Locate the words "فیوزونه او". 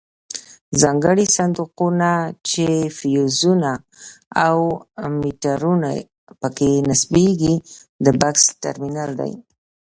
2.97-4.57